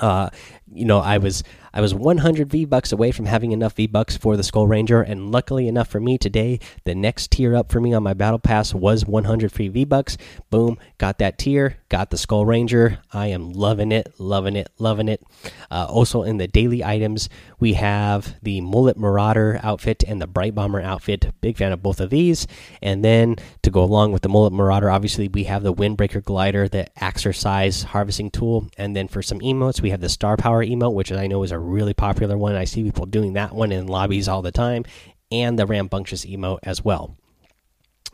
Uh, 0.00 0.28
you 0.72 0.84
know, 0.84 0.98
I 0.98 1.18
was 1.18 1.42
I 1.72 1.80
was 1.80 1.94
100 1.94 2.50
V 2.50 2.64
bucks 2.64 2.92
away 2.92 3.12
from 3.12 3.26
having 3.26 3.52
enough 3.52 3.74
V 3.74 3.86
bucks 3.86 4.16
for 4.16 4.36
the 4.36 4.42
Skull 4.42 4.66
Ranger, 4.66 5.02
and 5.02 5.30
luckily 5.30 5.68
enough 5.68 5.88
for 5.88 6.00
me 6.00 6.18
today, 6.18 6.60
the 6.84 6.94
next 6.94 7.30
tier 7.30 7.54
up 7.54 7.70
for 7.70 7.80
me 7.80 7.94
on 7.94 8.02
my 8.02 8.14
battle 8.14 8.38
pass 8.38 8.74
was 8.74 9.06
100 9.06 9.52
free 9.52 9.68
V 9.68 9.84
bucks. 9.84 10.16
Boom, 10.50 10.78
got 10.98 11.18
that 11.18 11.38
tier, 11.38 11.76
got 11.88 12.10
the 12.10 12.18
Skull 12.18 12.44
Ranger. 12.44 12.98
I 13.12 13.28
am 13.28 13.52
loving 13.52 13.92
it, 13.92 14.12
loving 14.18 14.56
it, 14.56 14.68
loving 14.78 15.08
it. 15.08 15.22
Uh, 15.70 15.86
also 15.88 16.22
in 16.22 16.38
the 16.38 16.48
daily 16.48 16.84
items, 16.84 17.28
we 17.60 17.74
have 17.74 18.36
the 18.42 18.60
Mullet 18.60 18.96
Marauder 18.96 19.60
outfit 19.62 20.02
and 20.06 20.20
the 20.20 20.26
Bright 20.26 20.54
Bomber 20.54 20.80
outfit. 20.80 21.32
Big 21.40 21.56
fan 21.56 21.72
of 21.72 21.82
both 21.82 22.00
of 22.00 22.10
these. 22.10 22.46
And 22.82 23.04
then 23.04 23.36
to 23.62 23.70
go 23.70 23.82
along 23.82 24.12
with 24.12 24.22
the 24.22 24.28
Mullet 24.28 24.52
Marauder, 24.52 24.90
obviously 24.90 25.28
we 25.28 25.44
have 25.44 25.62
the 25.62 25.74
Windbreaker 25.74 26.22
Glider, 26.22 26.68
the 26.68 26.88
Exercise 27.02 27.84
Harvesting 27.84 28.30
Tool, 28.30 28.68
and 28.76 28.96
then 28.96 29.08
for 29.08 29.22
some 29.22 29.40
emotes, 29.40 29.77
we 29.82 29.90
have 29.90 30.00
the 30.00 30.08
Star 30.08 30.36
Power 30.36 30.64
emote, 30.64 30.94
which 30.94 31.12
I 31.12 31.26
know 31.26 31.42
is 31.42 31.52
a 31.52 31.58
really 31.58 31.94
popular 31.94 32.36
one. 32.36 32.54
I 32.54 32.64
see 32.64 32.82
people 32.82 33.06
doing 33.06 33.34
that 33.34 33.54
one 33.54 33.72
in 33.72 33.86
lobbies 33.86 34.28
all 34.28 34.42
the 34.42 34.52
time, 34.52 34.84
and 35.30 35.58
the 35.58 35.66
rambunctious 35.66 36.24
emote 36.24 36.60
as 36.62 36.84
well. 36.84 37.16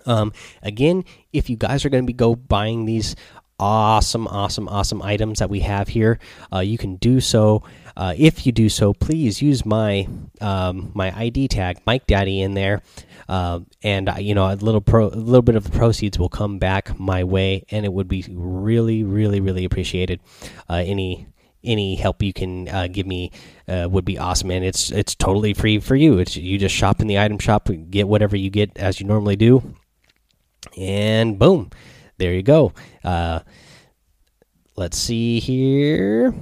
Um, 0.06 0.33
again, 0.62 1.04
if 1.33 1.49
you 1.49 1.56
guys 1.56 1.85
are 1.85 1.88
going 1.88 2.04
to 2.04 2.06
be 2.06 2.12
go 2.12 2.35
buying 2.35 2.85
these 2.85 3.16
awesome, 3.59 4.26
awesome, 4.26 4.68
awesome 4.68 5.02
items 5.02 5.38
that 5.38 5.49
we 5.49 5.61
have 5.61 5.88
here. 5.88 6.18
Uh, 6.52 6.61
you 6.61 6.78
can 6.78 6.97
do 6.97 7.21
so. 7.21 7.62
Uh, 7.97 8.14
if 8.16 8.47
you 8.47 8.52
do 8.52 8.68
so, 8.68 8.92
please 8.92 9.40
use 9.40 9.64
my 9.64 10.09
um, 10.40 10.90
my 10.94 11.16
ID 11.16 11.49
tag, 11.49 11.80
Mike 11.87 12.06
Daddy, 12.06 12.40
in 12.40 12.54
there, 12.54 12.83
uh, 13.28 13.61
and 13.83 14.09
uh, 14.09 14.16
you 14.18 14.35
know 14.35 14.52
a 14.52 14.54
little 14.54 14.80
pro, 14.80 15.06
a 15.06 15.11
little 15.11 15.42
bit 15.42 15.54
of 15.54 15.64
the 15.64 15.71
proceeds 15.71 16.18
will 16.18 16.28
come 16.28 16.59
back 16.59 16.99
my 16.99 17.23
way, 17.23 17.64
and 17.71 17.85
it 17.85 17.92
would 17.92 18.09
be 18.09 18.25
really, 18.28 19.04
really, 19.04 19.40
really 19.40 19.64
appreciated. 19.64 20.21
Uh, 20.68 20.83
any 20.85 21.28
any 21.64 21.97
help 21.97 22.23
you 22.23 22.33
can 22.33 22.68
uh, 22.68 22.87
give 22.87 23.06
me 23.06 23.30
uh, 23.68 23.88
would 23.90 24.04
be 24.04 24.18
awesome 24.18 24.50
and 24.50 24.64
it's 24.64 24.90
it's 24.90 25.14
totally 25.14 25.54
free 25.54 25.78
for 25.78 25.97
you 25.97 26.18
it's 26.18 26.37
you 26.37 26.59
just 26.59 26.75
shop 26.75 27.00
in 27.00 27.06
the 27.06 27.18
item 27.18 27.38
shop 27.38 27.68
get 27.90 28.06
whatever 28.06 28.37
you 28.37 28.50
get 28.50 28.76
as 28.76 29.00
you 29.00 29.06
normally 29.06 29.37
do 29.37 29.75
and 30.76 31.38
boom 31.38 31.71
there 32.18 32.33
you 32.33 32.42
go. 32.42 32.73
Uh, 33.02 33.40
let's 34.76 34.97
see 34.97 35.40
here. 35.40 36.35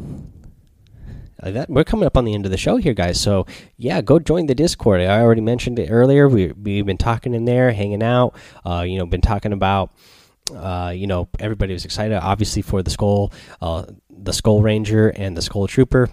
That 1.43 1.69
we're 1.69 1.83
coming 1.83 2.07
up 2.07 2.17
on 2.17 2.25
the 2.25 2.35
end 2.35 2.45
of 2.45 2.52
the 2.52 2.57
show 2.57 2.76
here, 2.76 2.95
guys. 2.95 3.21
So 3.21 3.47
yeah, 3.76 4.00
go 4.00 4.21
join 4.21 4.47
the 4.47 4.55
Discord. 4.55 5.00
I 5.00 5.21
already 5.21 5.41
mentioned 5.41 5.79
it 5.81 5.88
earlier. 5.91 6.29
We 6.29 6.52
we've 6.52 6.87
been 6.87 6.99
talking 6.99 7.35
in 7.35 7.47
there, 7.47 7.73
hanging 7.73 8.02
out. 8.02 8.37
Uh, 8.64 8.85
you 8.87 8.99
know, 8.99 9.07
been 9.07 9.21
talking 9.21 9.52
about. 9.52 9.91
Uh, 10.54 10.90
you 10.90 11.06
know, 11.06 11.28
everybody 11.38 11.73
was 11.73 11.85
excited, 11.85 12.16
obviously, 12.16 12.62
for 12.62 12.82
the 12.82 12.90
skull, 12.90 13.32
uh, 13.61 13.85
the 14.11 14.32
Skull 14.32 14.62
Ranger 14.62 15.09
and 15.11 15.37
the 15.37 15.42
Skull 15.42 15.66
Trooper. 15.66 16.09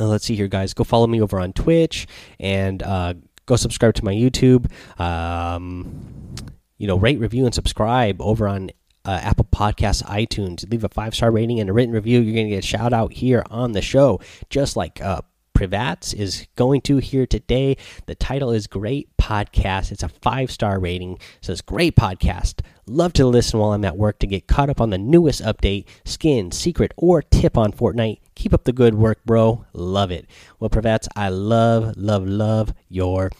Uh, 0.00 0.06
let's 0.06 0.24
see 0.24 0.36
here, 0.36 0.48
guys. 0.48 0.74
Go 0.74 0.84
follow 0.84 1.06
me 1.06 1.20
over 1.20 1.40
on 1.40 1.52
Twitch 1.52 2.06
and 2.38 2.82
uh, 2.82 3.14
go 3.46 3.56
subscribe 3.56 3.94
to 3.94 4.04
my 4.04 4.14
YouTube. 4.14 4.70
Um, 5.00 6.34
you 6.78 6.86
know, 6.86 6.96
rate, 6.96 7.18
review, 7.18 7.44
and 7.44 7.54
subscribe 7.54 8.20
over 8.20 8.46
on 8.46 8.70
uh, 9.04 9.18
Apple 9.22 9.46
Podcasts, 9.50 10.04
iTunes. 10.04 10.70
Leave 10.70 10.84
a 10.84 10.88
five 10.88 11.14
star 11.14 11.30
rating 11.30 11.58
and 11.60 11.68
a 11.68 11.72
written 11.72 11.94
review. 11.94 12.20
You're 12.20 12.34
going 12.34 12.46
to 12.46 12.50
get 12.50 12.64
a 12.64 12.66
shout 12.66 12.92
out 12.92 13.12
here 13.12 13.42
on 13.50 13.72
the 13.72 13.82
show, 13.82 14.20
just 14.50 14.76
like 14.76 15.00
uh, 15.00 15.22
Privats 15.58 16.14
is 16.14 16.46
going 16.54 16.82
to 16.82 16.98
here 16.98 17.26
today. 17.26 17.76
The 18.06 18.14
title 18.14 18.52
is 18.52 18.68
Great 18.68 19.08
Podcast. 19.16 19.90
It's 19.90 20.04
a 20.04 20.08
five 20.08 20.52
star 20.52 20.78
rating. 20.78 21.14
It 21.14 21.20
says 21.40 21.60
Great 21.60 21.96
Podcast. 21.96 22.60
Love 22.88 23.12
to 23.12 23.26
listen 23.26 23.58
while 23.58 23.72
I'm 23.72 23.84
at 23.84 23.98
work 23.98 24.18
to 24.20 24.26
get 24.26 24.46
caught 24.46 24.70
up 24.70 24.80
on 24.80 24.88
the 24.90 24.96
newest 24.96 25.42
update, 25.42 25.84
skin, 26.04 26.50
secret, 26.50 26.92
or 26.96 27.20
tip 27.20 27.58
on 27.58 27.70
Fortnite. 27.70 28.20
Keep 28.34 28.54
up 28.54 28.64
the 28.64 28.72
good 28.72 28.94
work, 28.94 29.22
bro. 29.26 29.66
Love 29.74 30.10
it. 30.10 30.26
Well, 30.58 30.70
Privats, 30.70 31.06
I 31.14 31.28
love, 31.28 31.96
love, 31.98 32.26
love 32.26 32.72
your 32.88 33.30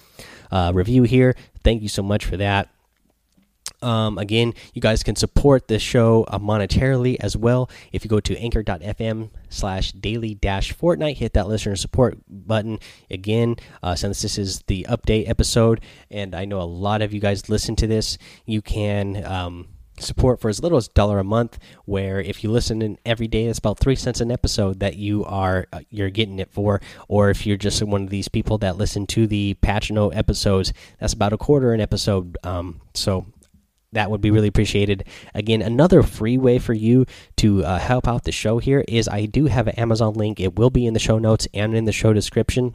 uh, 0.51 0.73
review 0.75 1.05
here. 1.05 1.35
Thank 1.65 1.83
you 1.83 1.89
so 1.89 2.03
much 2.03 2.27
for 2.27 2.37
that. 2.37 2.69
Um, 3.83 4.19
again, 4.19 4.55
you 4.75 4.83
guys 4.83 5.03
can 5.03 5.17
support 5.17 5.69
this 5.69 5.83
show 5.83 6.25
uh, 6.25 6.39
monetarily 6.39 7.17
as 7.21 7.37
well. 7.37 7.71
If 7.93 8.05
you 8.05 8.11
go 8.11 8.21
to 8.21 8.37
anchor.fm 8.37 9.31
slash 9.49 9.93
daily 9.93 10.35
dash 10.35 10.75
Fortnite, 10.75 11.17
hit 11.17 11.35
that 11.35 11.49
listener 11.49 11.77
support 11.77 12.19
button. 12.29 12.79
Again, 13.11 13.57
uh, 13.83 13.95
since 13.95 14.23
this 14.23 14.39
is 14.39 14.63
the 14.67 14.87
update 14.89 15.29
episode, 15.29 15.81
and 16.11 16.35
I 16.35 16.45
know 16.45 16.61
a 16.61 16.63
lot 16.63 17.03
of 17.03 17.13
you 17.13 17.21
guys 17.21 17.49
listen 17.49 17.77
to 17.77 17.87
this, 17.87 18.19
you 18.47 18.63
can. 18.63 19.25
Um, 19.25 19.69
support 20.01 20.41
for 20.41 20.49
as 20.49 20.63
little 20.63 20.79
as 20.79 20.87
a 20.87 20.93
dollar 20.93 21.19
a 21.19 21.25
month 21.25 21.59
where 21.85 22.21
if 22.21 22.45
you 22.45 22.51
listen 22.53 22.83
in 22.83 22.97
every 23.05 23.27
day 23.27 23.47
it's 23.47 23.59
about 23.59 23.81
three 23.81 23.97
cents 23.97 24.21
an 24.21 24.31
episode 24.31 24.81
that 24.81 24.97
you 24.97 25.25
are 25.25 25.67
uh, 25.73 25.81
you're 25.91 26.11
getting 26.11 26.39
it 26.39 26.51
for 26.53 26.81
or 27.09 27.31
if 27.31 27.47
you're 27.47 27.57
just 27.57 27.83
one 27.83 28.05
of 28.05 28.11
these 28.11 28.29
people 28.29 28.59
that 28.59 28.77
listen 28.77 29.07
to 29.07 29.27
the 29.27 29.55
patch 29.55 29.91
note 29.91 30.15
episodes 30.15 30.73
that's 31.01 31.13
about 31.13 31.33
a 31.33 31.37
quarter 31.37 31.73
an 31.73 31.81
episode 31.81 32.37
um, 32.45 32.81
so 32.95 33.27
that 33.93 34.11
would 34.11 34.21
be 34.21 34.31
really 34.31 34.49
appreciated. 34.49 35.05
Again, 35.35 35.63
another 35.63 36.03
free 36.03 36.37
way 36.37 36.59
for 36.59 36.75
you 36.75 37.07
to 37.37 37.65
uh, 37.65 37.79
help 37.79 38.07
out 38.07 38.25
the 38.25 38.33
show 38.33 38.59
here 38.59 38.85
is 38.87 39.09
I 39.09 39.27
do 39.27 39.47
have 39.47 39.67
an 39.67 39.75
Amazon 39.77 40.15
link. 40.15 40.41
It 40.41 40.57
will 40.57 40.71
be 40.71 40.87
in 40.87 40.95
the 40.95 41.01
show 41.01 41.19
notes 41.19 41.49
and 41.55 41.75
in 41.75 41.85
the 41.85 41.93
show 41.93 42.13
description. 42.13 42.75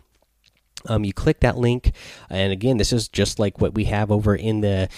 Um, 0.87 1.05
you 1.05 1.13
click 1.13 1.39
that 1.41 1.57
link, 1.57 1.93
and 2.29 2.51
again, 2.51 2.77
this 2.77 2.91
is 2.91 3.07
just 3.07 3.39
like 3.39 3.61
what 3.61 3.73
we 3.73 3.85
have 3.85 4.11
over 4.11 4.35
in 4.35 4.61
the 4.61 4.89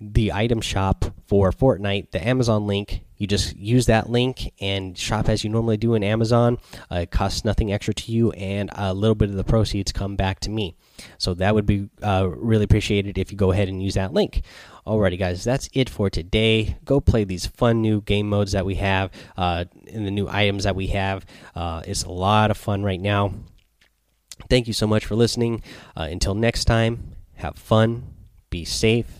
the 0.00 0.32
item 0.32 0.60
shop 0.60 1.04
for 1.26 1.52
Fortnite, 1.52 2.10
the 2.10 2.26
Amazon 2.26 2.66
link. 2.66 3.02
You 3.18 3.26
just 3.26 3.54
use 3.54 3.84
that 3.86 4.08
link 4.08 4.52
and 4.60 4.96
shop 4.96 5.28
as 5.28 5.44
you 5.44 5.50
normally 5.50 5.76
do 5.76 5.92
in 5.94 6.02
Amazon. 6.02 6.56
Uh, 6.90 7.00
it 7.00 7.10
costs 7.10 7.44
nothing 7.44 7.70
extra 7.70 7.92
to 7.92 8.12
you, 8.12 8.32
and 8.32 8.70
a 8.74 8.94
little 8.94 9.14
bit 9.14 9.28
of 9.28 9.34
the 9.34 9.44
proceeds 9.44 9.92
come 9.92 10.16
back 10.16 10.40
to 10.40 10.50
me. 10.50 10.74
So 11.18 11.34
that 11.34 11.54
would 11.54 11.66
be 11.66 11.90
uh, 12.02 12.28
really 12.30 12.64
appreciated 12.64 13.18
if 13.18 13.30
you 13.30 13.36
go 13.36 13.52
ahead 13.52 13.68
and 13.68 13.82
use 13.82 13.94
that 13.94 14.14
link. 14.14 14.42
Alrighty, 14.86 15.18
guys, 15.18 15.44
that's 15.44 15.68
it 15.74 15.90
for 15.90 16.08
today. 16.08 16.78
Go 16.84 17.00
play 17.00 17.24
these 17.24 17.46
fun 17.46 17.82
new 17.82 18.00
game 18.00 18.28
modes 18.28 18.52
that 18.52 18.64
we 18.64 18.76
have 18.76 19.10
uh, 19.36 19.66
and 19.92 20.06
the 20.06 20.10
new 20.10 20.26
items 20.26 20.64
that 20.64 20.74
we 20.74 20.86
have. 20.88 21.26
Uh, 21.54 21.82
it's 21.86 22.04
a 22.04 22.10
lot 22.10 22.50
of 22.50 22.56
fun 22.56 22.82
right 22.82 23.00
now. 23.00 23.34
Thank 24.48 24.66
you 24.66 24.72
so 24.72 24.86
much 24.86 25.04
for 25.04 25.14
listening. 25.14 25.62
Uh, 25.94 26.08
until 26.10 26.34
next 26.34 26.64
time, 26.64 27.16
have 27.34 27.58
fun, 27.58 28.14
be 28.48 28.64
safe, 28.64 29.19